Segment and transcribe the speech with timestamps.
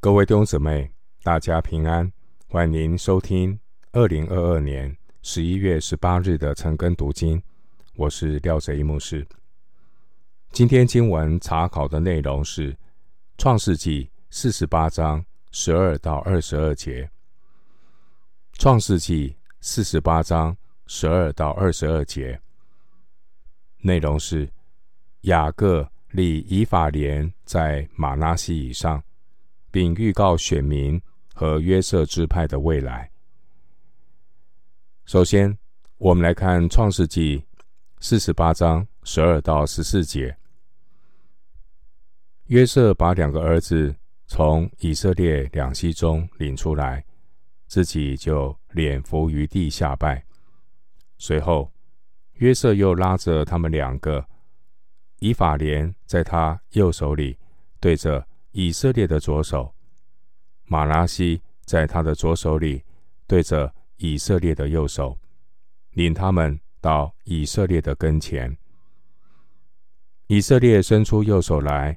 [0.00, 0.88] 各位弟兄姊妹，
[1.24, 2.12] 大家平安，
[2.46, 3.58] 欢迎收听
[3.90, 7.42] 二零二二年十一月十八日的晨更读经。
[7.96, 9.26] 我是廖哲一牧师。
[10.52, 12.72] 今天经文查考的内容是
[13.38, 17.02] 《创世纪》四十八章十二到二十二节，
[18.52, 19.30] 《创世纪》
[19.60, 20.56] 四十八章
[20.86, 22.40] 十二到二十二节
[23.78, 24.48] 内容是
[25.22, 29.02] 雅各立以法莲在马拉西以上。
[29.78, 31.00] 并预告选民
[31.32, 33.08] 和约瑟支派的未来。
[35.04, 35.56] 首先，
[35.98, 37.38] 我们来看《创世纪》
[38.00, 40.36] 四十八章十二到十四节。
[42.46, 43.94] 约瑟把两个儿子
[44.26, 47.04] 从以色列两栖中领出来，
[47.68, 50.24] 自己就脸伏于地下拜。
[51.18, 51.72] 随后，
[52.32, 54.26] 约瑟又拉着他们两个，
[55.20, 57.38] 以法莲在他右手里，
[57.78, 58.26] 对着。
[58.60, 59.72] 以色列的左手，
[60.64, 62.82] 马拉西在他的左手里，
[63.24, 65.16] 对着以色列的右手，
[65.92, 68.58] 领他们到以色列的跟前。
[70.26, 71.96] 以色列伸出右手来，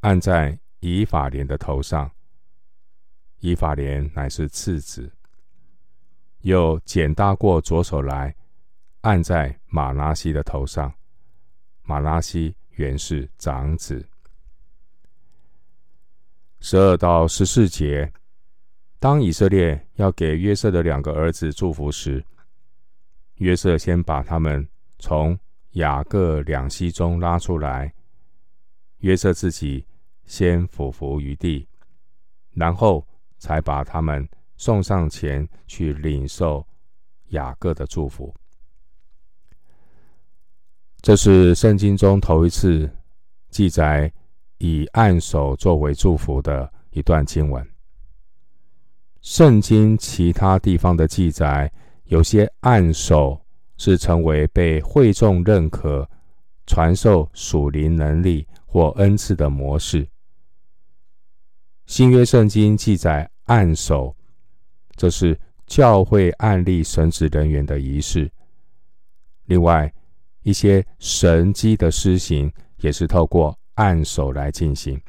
[0.00, 2.10] 按在以法莲的头上。
[3.38, 5.12] 以法莲乃是次子，
[6.40, 8.34] 又简大过左手来，
[9.02, 10.92] 按在马拉西的头上。
[11.82, 14.09] 马拉西原是长子。
[16.62, 18.12] 十二到十四节，
[18.98, 22.22] 当以色列要给约瑟的两个儿子祝福时，
[23.36, 25.38] 约瑟先把他们从
[25.72, 27.92] 雅各两栖中拉出来。
[28.98, 29.86] 约瑟自己
[30.26, 31.66] 先俯伏于地，
[32.52, 33.06] 然后
[33.38, 36.66] 才把他们送上前去领受
[37.28, 38.34] 雅各的祝福。
[41.00, 42.94] 这是圣经中头一次
[43.48, 44.12] 记载。
[44.60, 47.66] 以按手作为祝福的一段经文。
[49.22, 51.70] 圣经其他地方的记载，
[52.04, 53.40] 有些按手
[53.76, 56.08] 是成为被会众认可、
[56.66, 60.06] 传授属灵能力或恩赐的模式。
[61.86, 64.14] 新约圣经记载按手，
[64.94, 68.30] 这是教会案例神职人员的仪式。
[69.46, 69.92] 另外，
[70.42, 73.58] 一些神迹的施行也是透过。
[73.80, 75.00] 按手来进行。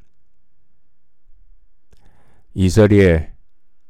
[2.54, 3.36] 以色列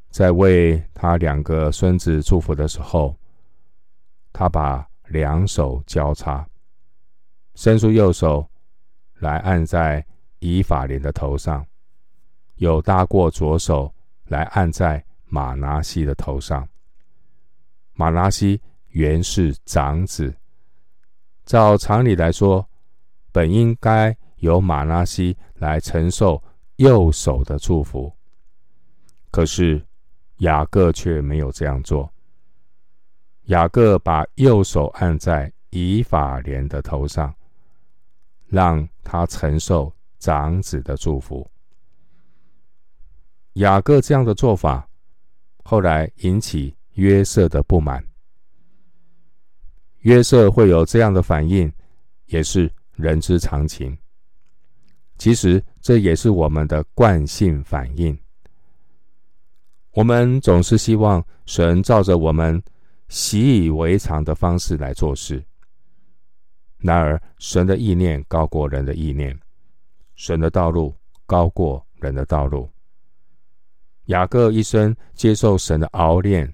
[0.09, 3.15] 在为他两个孙子祝福的时候，
[4.33, 6.43] 他把两手交叉，
[7.53, 8.49] 伸出右手
[9.19, 10.03] 来按在
[10.39, 11.63] 以法莲的头上，
[12.55, 13.93] 又搭过左手
[14.25, 16.67] 来按在玛拿西的头上。
[17.93, 20.35] 玛拿西原是长子，
[21.45, 22.67] 照常理来说，
[23.31, 24.17] 本应该。
[24.41, 26.41] 由马拉西来承受
[26.75, 28.11] 右手的祝福，
[29.31, 29.83] 可是
[30.37, 32.11] 雅各却没有这样做。
[33.45, 37.33] 雅各把右手按在以法莲的头上，
[38.47, 41.49] 让他承受长子的祝福。
[43.53, 44.87] 雅各这样的做法，
[45.63, 48.03] 后来引起约瑟的不满。
[49.99, 51.71] 约瑟会有这样的反应，
[52.25, 53.95] 也是人之常情。
[55.21, 58.17] 其实这也是我们的惯性反应。
[59.91, 62.59] 我们总是希望神照着我们
[63.07, 65.45] 习以为常的方式来做事。
[66.79, 69.39] 然而，神的意念高过人的意念，
[70.15, 70.91] 神的道路
[71.27, 72.67] 高过人的道路。
[74.05, 76.51] 雅各一生接受神的熬炼，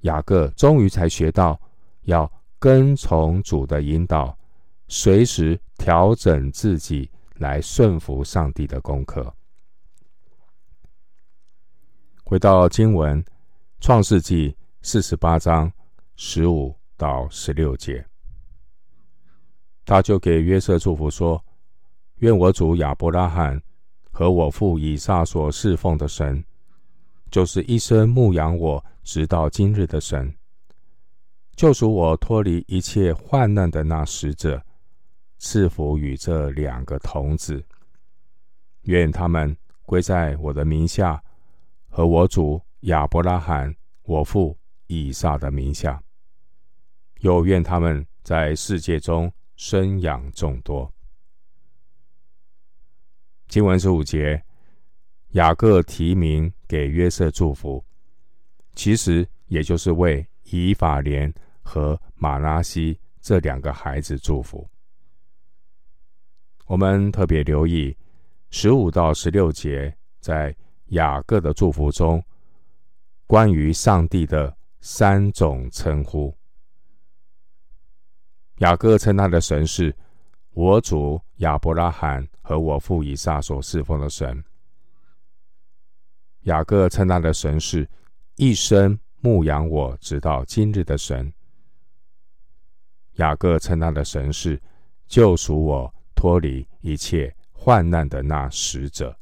[0.00, 1.56] 雅各终于才学到
[2.02, 4.36] 要跟从主的引导，
[4.88, 7.08] 随时调整自己。
[7.38, 9.34] 来顺服上帝的功课。
[12.24, 13.22] 回到经文，
[13.80, 14.50] 《创世纪》
[14.82, 15.70] 四十八章
[16.16, 18.04] 十五到十六节，
[19.84, 21.44] 他就给约瑟祝福说
[22.18, 23.62] ：“愿我主亚伯拉罕
[24.10, 26.44] 和我父以撒所侍奉的神，
[27.30, 30.34] 就是一生牧养我直到今日的神，
[31.54, 34.60] 救赎我脱离一切患难的那使者。”
[35.38, 37.64] 赐福与这两个童子，
[38.82, 41.22] 愿他们归在我的名下，
[41.88, 44.56] 和我主亚伯拉罕、我父
[44.86, 46.02] 以撒的名下。
[47.20, 50.92] 又愿他们在世界中生养众多。
[53.48, 54.42] 经文十五节，
[55.30, 57.84] 雅各提名给约瑟祝福，
[58.74, 64.68] 其实也就是为以法莲和玛拉西这两个孩子祝福。
[66.66, 67.96] 我们特别留意
[68.50, 70.54] 十五到十六节，在
[70.86, 72.22] 雅各的祝福中，
[73.26, 76.36] 关于上帝的三种称呼。
[78.58, 79.94] 雅各称他的神是
[80.54, 84.42] 我主亚伯拉罕和我父以撒所侍奉的神。
[86.42, 87.88] 雅各称他的神是
[88.36, 91.32] 一生牧养我直到今日的神。
[93.14, 94.60] 雅各称他的神是
[95.06, 95.94] 救赎我
[96.26, 99.16] 脱离一切患难的那使者。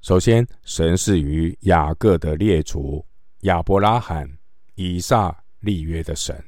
[0.00, 3.06] 首先，神是与雅各的列祖
[3.42, 4.38] 亚伯拉罕、
[4.74, 6.44] 以撒立约的神。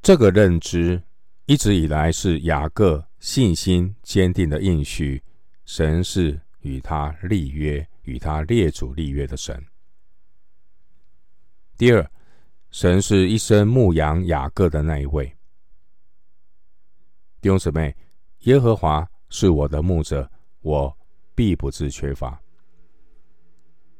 [0.00, 1.02] 这个认知
[1.44, 5.22] 一直以来是雅各信心坚定的应许。
[5.66, 9.62] 神是与他立约、与他列祖立约的神。
[11.76, 12.10] 第二，
[12.70, 15.26] 神是一生牧养雅各的那一位。
[17.40, 17.96] 弟兄姊妹，
[18.40, 20.30] 耶和华是我的牧者，
[20.60, 20.96] 我。
[21.36, 22.40] 必不致缺乏。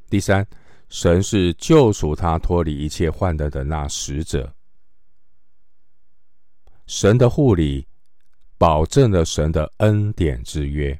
[0.09, 0.49] 第三，
[0.89, 4.51] 神是救赎他脱离一切患难的那使者。
[6.87, 7.87] 神的护理
[8.57, 10.99] 保证了神的恩典之约。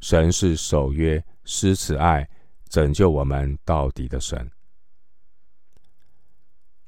[0.00, 2.28] 神是守约、施慈爱、
[2.68, 4.50] 拯救我们到底的神。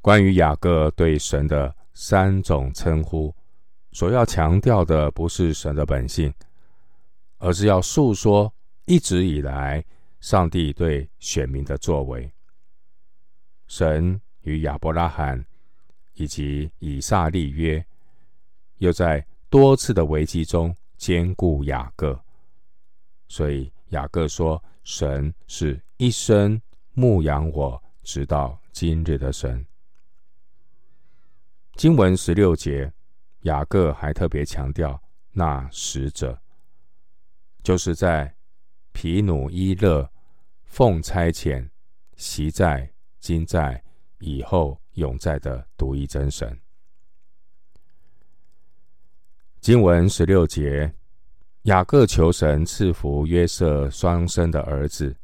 [0.01, 3.35] 关于雅各对神的三种称呼，
[3.93, 6.33] 所要强调的不是神的本性。
[7.43, 8.53] 而是要述说
[8.85, 9.83] 一直以来
[10.21, 12.31] 上帝对选民的作为。
[13.67, 15.43] 神与亚伯拉罕
[16.13, 17.83] 以及以撒立约，
[18.77, 22.21] 又在多次的危机中坚固雅各。
[23.27, 26.61] 所以雅各说：“神是一生
[26.93, 29.65] 牧养我直到今日的神。”
[31.77, 32.93] 经文十六节，
[33.43, 35.03] 雅各还特别强调
[35.33, 36.39] 那使者。
[37.63, 38.35] 就是在
[38.93, 40.11] 皮努伊勒
[40.65, 41.69] 奉差遣，
[42.17, 43.83] 昔在、今在、
[44.19, 46.59] 以后永在的独一真神。
[49.61, 50.95] 经文十六节，
[51.63, 55.15] 雅各求神赐福约瑟双生的儿子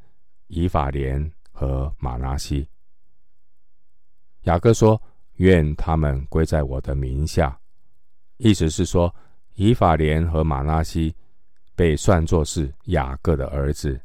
[0.48, 2.68] 以法莲和玛拿西。
[4.42, 5.00] 雅各说
[5.36, 7.58] ：“愿他们归在我的名下。”
[8.38, 9.14] 意思是说，
[9.54, 11.14] 以法莲和玛拉西。
[11.78, 14.00] 被算作是雅各的儿子，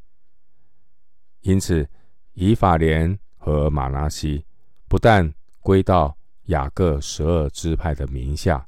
[1.39, 1.87] 因此
[2.33, 4.45] 以法莲和玛拉西
[4.89, 6.13] 不但归到
[6.47, 8.67] 雅各十二支派的名下，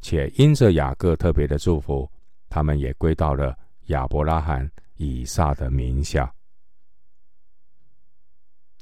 [0.00, 2.10] 且因着雅各特别的祝福，
[2.48, 3.54] 他们也归到了
[3.88, 6.34] 亚伯拉罕、以撒的名下。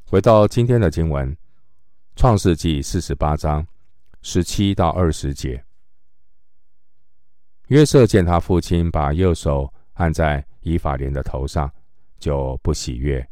[0.04, 1.28] 回到今天的经文，
[2.14, 3.66] 《创世纪》四十八章
[4.20, 5.64] 十七到二十节。
[7.68, 11.72] 约瑟见他父亲把右手按在以法莲的头上，
[12.18, 13.26] 就不喜悦，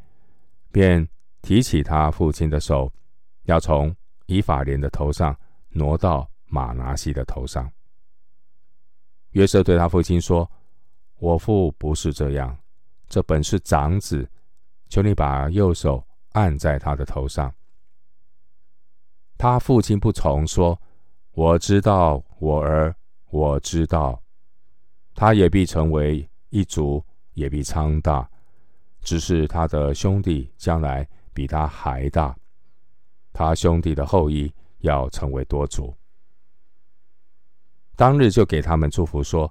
[0.73, 1.07] 便
[1.43, 2.91] 提起他父亲的手，
[3.45, 3.95] 要从
[4.27, 5.37] 以法莲的头上
[5.69, 7.71] 挪到玛拿西的头上。
[9.33, 10.51] 约瑟对他父亲说
[11.21, 12.59] ：“我父不是这样，
[13.09, 14.29] 这本是长子，
[14.89, 17.53] 求你把右手按在他的头上。”
[19.41, 20.79] 他父亲不从，说
[21.33, 22.95] ：“我知道，我儿，
[23.31, 24.23] 我知道。”
[25.17, 27.03] 他也必成为一族，
[27.33, 28.29] 也必昌大。
[29.01, 32.37] 只是他的兄弟将来比他还大，
[33.33, 35.95] 他兄弟的后裔要成为多族。
[37.97, 39.51] 当日就给他们祝福说：“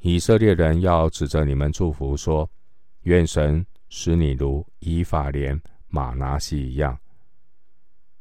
[0.00, 2.46] 以色列人要指着你们祝福说，
[3.04, 6.94] 愿神使你如以法莲、玛拿西一样。”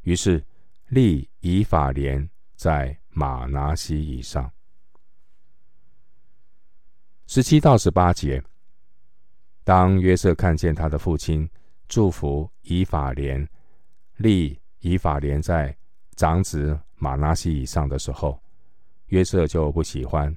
[0.03, 0.41] 于是
[0.89, 4.51] 立以法莲在马拿西以上。
[7.27, 8.43] 十七到十八节，
[9.63, 11.47] 当约瑟看见他的父亲
[11.87, 13.47] 祝福以法莲，
[14.17, 15.77] 立以法莲在
[16.15, 18.41] 长子马拿西以上的时候，
[19.07, 20.35] 约瑟就不喜欢。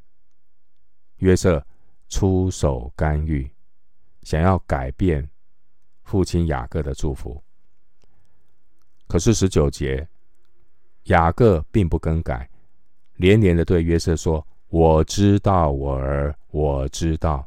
[1.17, 1.67] 约瑟
[2.11, 3.51] 出手干预，
[4.21, 5.27] 想要改变
[6.03, 7.43] 父亲雅各的祝福。
[9.07, 10.07] 可是十九节，
[11.05, 12.49] 雅各并不更改，
[13.17, 14.47] 连连的对约瑟说。
[14.69, 17.47] 我知道，我儿，我知道。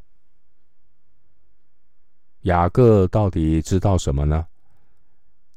[2.42, 4.46] 雅各到底知道什么呢？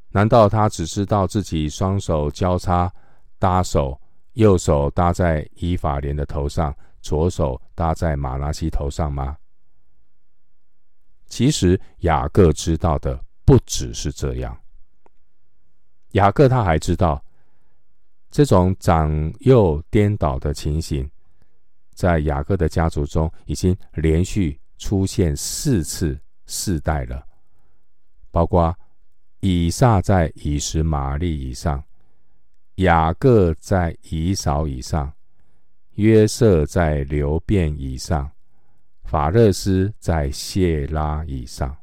[0.09, 2.91] 难道他只知道自己双手交叉
[3.37, 4.01] 搭手，
[4.33, 9.37] 右手搭在以法莲的头上，左手搭在马拉西头上吗？
[11.27, 14.59] 其实雅各知道的不只是这样。
[16.13, 17.23] 雅各他还知道，
[18.29, 21.09] 这种长幼颠倒的情形。
[21.93, 27.27] 在雅各的家族中已经连续出现四次四代了，
[28.31, 28.73] 包括
[29.41, 31.83] 以撒在以实玛利以上，
[32.75, 35.11] 雅各在以扫以上，
[35.95, 38.31] 约瑟在流便以上，
[39.03, 41.75] 法勒斯在谢拉以上。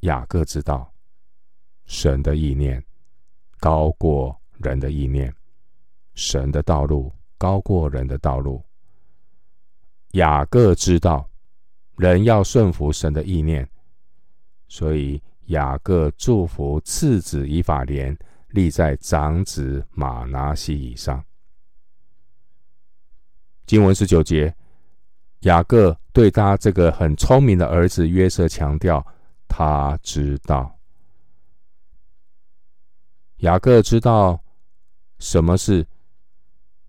[0.00, 0.92] 雅各知道
[1.86, 2.84] 神的意念
[3.62, 5.32] 高过人的意念，
[6.14, 8.60] 神的道路高过人的道路。
[10.14, 11.30] 雅各知道
[11.96, 13.68] 人要顺服神的意念，
[14.66, 21.24] 所以雅各祝福次子以法莲立在长子马拿西以上。
[23.64, 24.52] 经文十九节，
[25.42, 29.06] 雅各对他这个很聪明的儿子约瑟强调。
[29.46, 30.76] 他知道，
[33.42, 34.40] 雅各知道
[35.18, 35.84] 什么是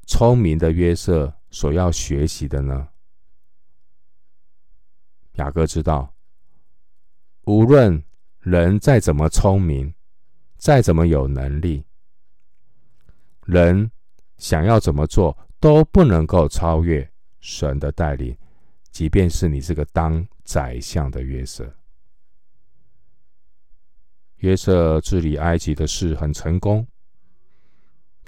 [0.05, 2.89] 聪明的约瑟所要学习的呢？
[5.33, 6.13] 雅各知道，
[7.45, 8.03] 无论
[8.37, 9.91] 人再怎么聪明，
[10.55, 11.83] 再怎么有能力，
[13.45, 13.89] 人
[14.37, 18.37] 想要怎么做都不能够超越神的带领，
[18.91, 21.75] 即便是你这个当宰相的约瑟。
[24.43, 26.85] 约瑟治理埃及的事很成功，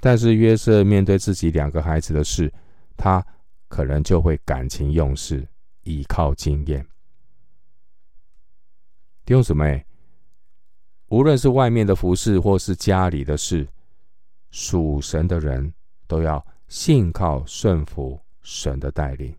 [0.00, 2.50] 但是约瑟面对自己两个孩子的事，
[2.96, 3.22] 他
[3.68, 5.46] 可能就会感情用事，
[5.82, 6.82] 依靠经验。
[9.26, 9.84] 弟兄姊妹，
[11.08, 13.68] 无论是外面的服事，或是家里的事，
[14.50, 15.70] 属神的人
[16.06, 19.36] 都要信靠顺服神的带领。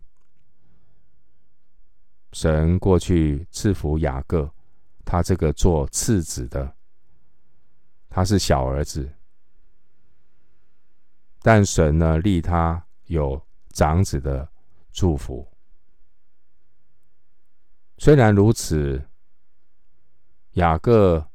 [2.32, 4.48] 神过去赐福雅各。
[5.10, 6.76] 他这个做次子的，
[8.10, 9.10] 他是小儿子，
[11.40, 14.46] 但神呢，立他有长子的
[14.92, 15.50] 祝福。
[17.96, 19.02] 虽然如此，
[20.52, 21.26] 雅各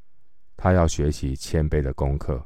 [0.55, 2.45] 他要学习谦卑的功课。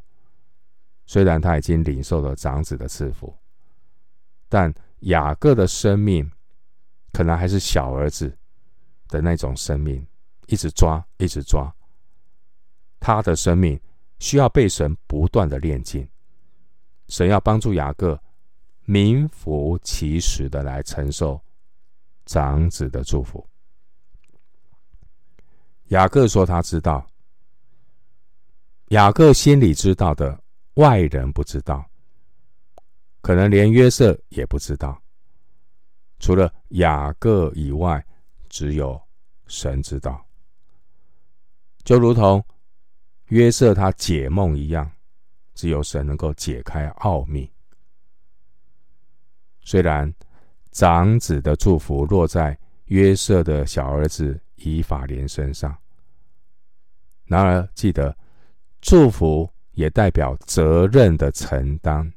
[1.05, 3.37] 虽然他已经领受了长子的赐福，
[4.47, 6.31] 但雅各的生命
[7.11, 8.37] 可能还是小儿子
[9.09, 10.07] 的那种生命。
[10.47, 11.73] 一直抓，一直抓。
[12.99, 13.79] 他的生命
[14.19, 16.07] 需要被神不断的炼净。
[17.07, 18.21] 神要帮助雅各
[18.83, 21.39] 名副其实的来承受
[22.25, 23.47] 长子的祝福。
[25.89, 27.07] 雅各说他知道，
[28.89, 30.37] 雅各心里知道的，
[30.73, 31.89] 外人不知道，
[33.21, 35.01] 可能连约瑟也不知道。
[36.19, 38.05] 除了雅各以外，
[38.49, 39.01] 只有
[39.47, 40.26] 神知道。
[41.87, 42.43] 就如同
[43.27, 44.91] 约瑟他解梦一样，
[45.53, 47.49] 只有神能够解开奥秘。
[49.61, 50.13] 虽然
[50.73, 55.73] 长子的祝福落在约瑟的小儿子以法莲身上，
[57.23, 58.13] 然而记得
[58.81, 62.11] 祝福也代表责任的承担。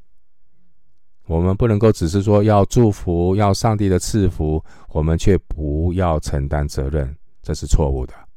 [1.26, 8.29] 我们不能够只是说要祝福，要上帝的赐福，我们却不要承担责任，这是错误的。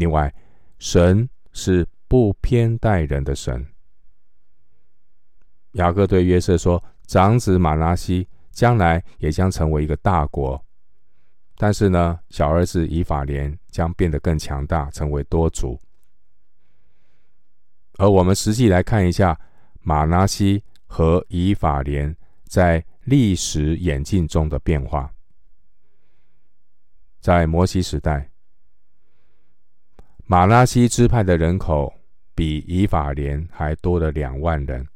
[0.00, 0.34] 另外，
[0.78, 3.66] 神是不偏待人的神。
[5.72, 10.64] 雅各对约瑟说：“长子马拿西将来也将成为一个大国，
[11.58, 15.78] 但是呢，小儿子以法莲将变得更强大，成为多族。”
[17.98, 19.38] 而我们实际来看一下
[19.82, 25.12] 马拿西和以法莲在历史演进中的变化，
[27.20, 28.29] 在摩西时代。
[30.30, 31.92] 马拉西支派的人口
[32.36, 34.86] 比以法莲还多了两万人，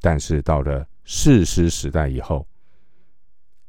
[0.00, 2.44] 但是到了士师时代以后，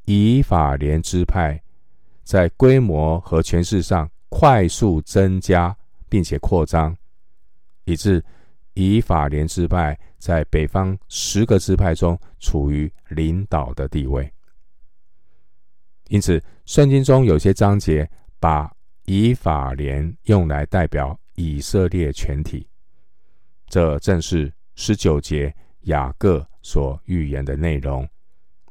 [0.05, 1.61] 以法莲支派
[2.23, 5.77] 在规模和权势上快速增加，
[6.09, 6.97] 并且扩张，
[7.83, 8.25] 以致
[8.73, 14.27] 以法莲支派在北方十个支派中处于领导的地位。
[16.07, 18.75] 因此，圣经中有些章节把
[19.13, 22.65] 以法莲用来代表以色列全体，
[23.67, 28.07] 这正是十九节雅各所预言的内容。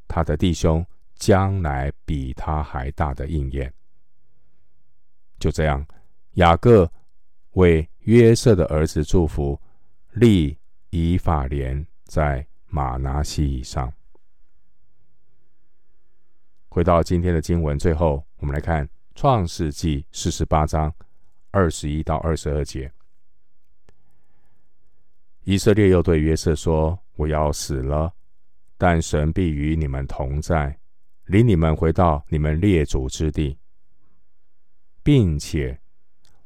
[0.09, 0.83] 他的弟兄
[1.15, 3.71] 将来比他还大的应验。
[5.39, 5.87] 就这样，
[6.37, 6.91] 雅各
[7.51, 9.61] 为约瑟的儿子祝福，
[10.13, 10.57] 立
[10.89, 13.93] 以法莲在玛拿西以上。
[16.71, 18.89] 回到今天的经文，最后我们来看。
[19.21, 20.91] 创世纪四十八章
[21.51, 22.91] 二十一到二十二节，
[25.45, 28.15] 以色列又对约瑟说：“我要死了，
[28.79, 30.75] 但神必与你们同在，
[31.27, 33.59] 领你们回到你们列祖之地，
[35.03, 35.79] 并且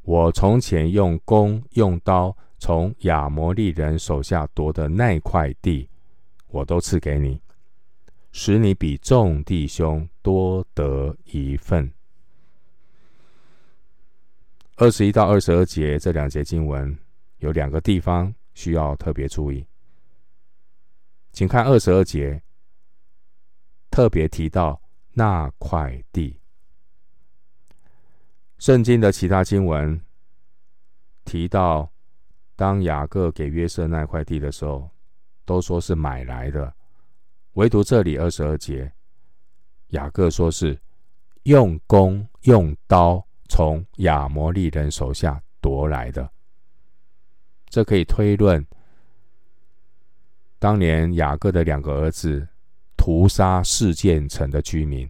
[0.02, 5.88] 我从前用弓用刀从亚摩利人手下夺的那块地，
[6.48, 7.40] 我都赐给你，
[8.32, 11.88] 使你比众弟兄多得一份。
[14.76, 16.98] 二十一到二十二节这两节经文
[17.38, 19.64] 有两个地方需要特别注意，
[21.32, 22.42] 请看二十二节，
[23.88, 24.80] 特别提到
[25.12, 26.40] 那块地。
[28.58, 30.00] 圣经的其他经文
[31.24, 31.88] 提到，
[32.56, 34.90] 当雅各给约瑟那块地的时候，
[35.44, 36.74] 都说是买来的，
[37.52, 38.92] 唯独这里二十二节，
[39.88, 40.76] 雅各说是
[41.44, 43.24] 用弓用刀。
[43.56, 46.28] 从亚摩利人手下夺来的，
[47.68, 48.66] 这可以推论，
[50.58, 52.48] 当年雅各的两个儿子
[52.96, 55.08] 屠杀示剑城的居民，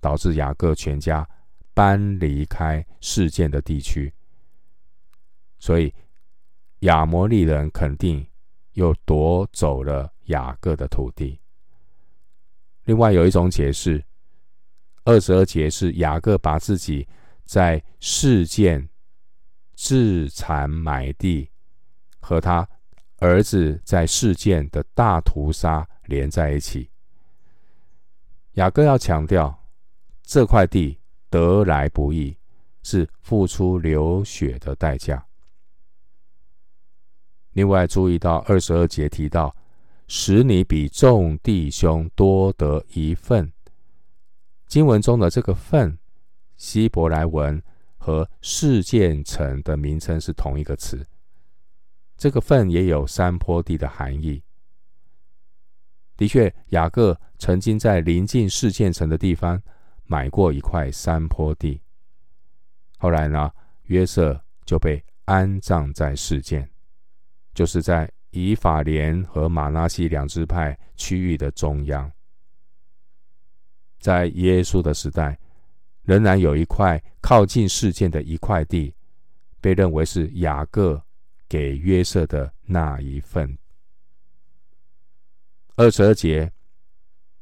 [0.00, 1.24] 导致雅各全家
[1.72, 4.12] 搬离开示剑的地区，
[5.60, 5.94] 所以
[6.80, 8.26] 亚摩利人肯定
[8.72, 11.38] 又夺走了雅各的土地。
[12.82, 14.04] 另外有一种解释，
[15.04, 17.06] 二十二节是雅各把自己。
[17.50, 18.88] 在事件
[19.74, 21.50] 自残买地，
[22.20, 22.68] 和他
[23.16, 26.88] 儿子在事件的大屠杀连在一起。
[28.52, 29.66] 雅各要强调，
[30.22, 32.36] 这块地得来不易，
[32.84, 35.26] 是付出流血的代价。
[37.54, 39.56] 另外，注意到二十二节提到，
[40.06, 43.52] 使你比众弟兄多得一份。
[44.68, 45.98] 经文中的这个份。
[46.60, 47.60] 希伯来文
[47.96, 51.06] 和示剑城的名称是同一个词，
[52.18, 54.42] 这个份也有山坡地的含义。
[56.18, 59.60] 的确，雅各曾经在临近示剑城的地方
[60.04, 61.80] 买过一块山坡地。
[62.98, 63.50] 后来呢，
[63.84, 66.70] 约瑟就被安葬在示剑，
[67.54, 72.12] 就是在以法莲和玛拿西两支派区域的中央。
[73.98, 75.38] 在耶稣的时代。
[76.02, 78.94] 仍然有一块靠近事件的一块地，
[79.60, 81.02] 被认为是雅各
[81.48, 83.56] 给约瑟的那一份。
[85.76, 86.52] 二十二节，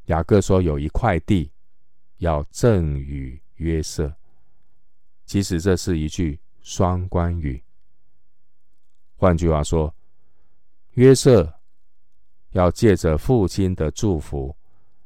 [0.07, 1.51] 雅各说有一块地
[2.19, 4.15] 要赠与约瑟，
[5.25, 7.63] 其实这是一句双关语。
[9.17, 9.93] 换句话说，
[10.93, 11.53] 约瑟
[12.51, 14.57] 要借着父亲的祝福，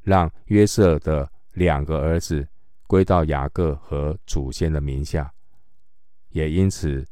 [0.02, 2.46] 让约瑟的两个儿子。
[2.92, 5.32] 归到雅各和祖先的名下，
[6.28, 7.08] 也因此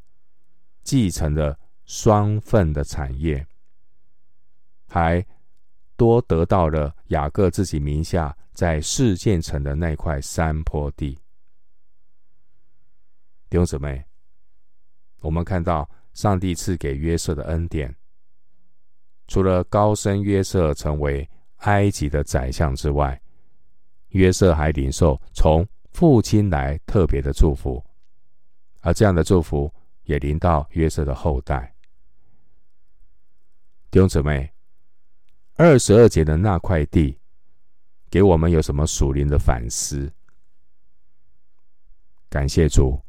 [0.83, 3.47] 继承了双份的产业，
[4.87, 5.27] 还
[5.97, 11.19] 多得到了雅各自己名下在世建城的那块山坡地。
[13.49, 14.05] 弟兄姊妹，
[15.23, 17.97] 我们看到上帝赐给约瑟的恩典，
[19.29, 21.27] 除了高升约瑟成为
[21.61, 23.19] 埃及的宰相之外，
[24.11, 27.85] 约瑟还领受从父亲来特别的祝福，
[28.81, 29.73] 而这样的祝福
[30.05, 31.75] 也临到约瑟的后代。
[33.91, 34.53] 弟兄姊妹，
[35.57, 37.19] 二十二节的那块地，
[38.09, 40.13] 给我们有什么属灵的反思？
[42.29, 43.01] 感谢主，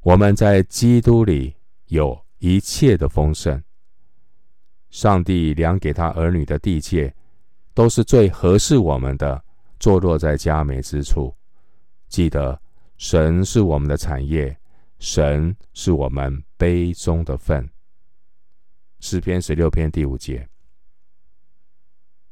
[0.00, 3.60] 我们在基督里有一切的丰盛。
[4.90, 7.14] 上帝量给他儿女的地界，
[7.74, 9.44] 都是最合适我们的。
[9.78, 11.32] 坐落在佳美之处，
[12.08, 12.60] 记得
[12.96, 14.56] 神是我们的产业，
[14.98, 17.68] 神是我们杯中的分。
[18.98, 20.48] 诗篇十六篇第五节。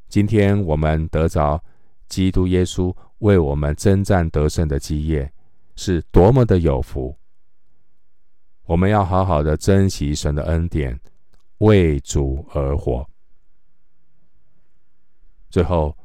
[0.09, 1.63] 今天我们得着
[2.09, 5.33] 基督耶稣为我们征战得胜的基业，
[5.77, 7.17] 是多么的有福！
[8.65, 10.99] 我们要好好的珍惜神的恩典，
[11.59, 13.09] 为主而活。
[15.49, 15.97] 最后。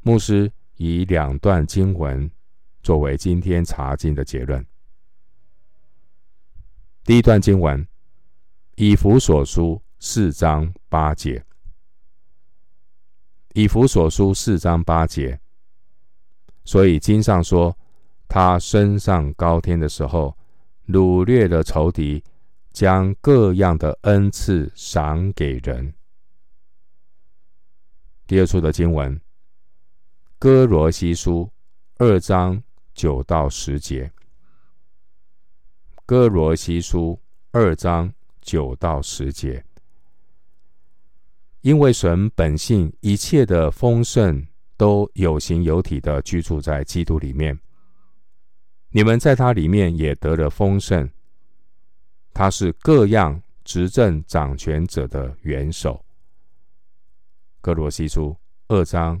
[0.00, 2.30] 牧师以两段经文
[2.82, 4.64] 作为今天查经的结论。
[7.04, 7.86] 第一段经文，
[8.76, 11.44] 以弗所书四章八节。
[13.54, 15.40] 以弗所书四章八节，
[16.64, 17.76] 所以经上说，
[18.28, 20.36] 他升上高天的时候，
[20.86, 22.22] 掳掠了仇敌，
[22.72, 25.92] 将各样的恩赐赏给人。
[28.26, 29.20] 第二处的经文。
[30.40, 31.50] 哥罗西书
[31.96, 32.62] 二章
[32.94, 34.08] 九到十节，
[36.06, 37.20] 哥罗西书
[37.50, 39.64] 二章九到十节，
[41.62, 44.46] 因为神本性一切的丰盛
[44.76, 47.58] 都有形有体的居住在基督里面，
[48.90, 51.10] 你们在他里面也得了丰盛。
[52.32, 56.00] 他是各样执政掌权者的元首。
[57.60, 58.36] 哥罗西书
[58.68, 59.20] 二章